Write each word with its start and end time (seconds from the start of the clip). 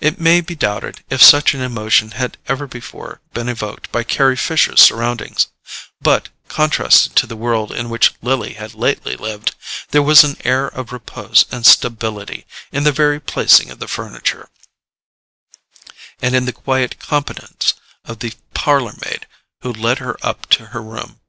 It 0.00 0.20
may 0.20 0.40
be 0.40 0.56
doubted 0.56 1.04
if 1.08 1.22
such 1.22 1.54
an 1.54 1.60
emotion 1.60 2.10
had 2.18 2.36
ever 2.48 2.66
before 2.66 3.20
been 3.32 3.48
evoked 3.48 3.92
by 3.92 4.02
Carry 4.02 4.34
Fisher's 4.34 4.80
surroundings; 4.80 5.46
but, 6.00 6.30
contrasted 6.48 7.14
to 7.14 7.28
the 7.28 7.36
world 7.36 7.70
in 7.70 7.88
which 7.88 8.12
Lily 8.22 8.54
had 8.54 8.74
lately 8.74 9.14
lived, 9.14 9.54
there 9.90 10.02
was 10.02 10.24
an 10.24 10.36
air 10.44 10.66
of 10.66 10.90
repose 10.90 11.44
and 11.52 11.64
stability 11.64 12.44
in 12.72 12.82
the 12.82 12.90
very 12.90 13.20
placing 13.20 13.70
of 13.70 13.78
the 13.78 13.86
furniture, 13.86 14.48
and 16.20 16.34
in 16.34 16.44
the 16.44 16.52
quiet 16.52 16.98
competence 16.98 17.74
of 18.04 18.18
the 18.18 18.32
parlour 18.54 18.96
maid 19.06 19.28
who 19.60 19.72
led 19.72 19.98
her 19.98 20.16
up 20.26 20.50
to 20.50 20.66
her 20.74 20.82
room. 20.82 21.20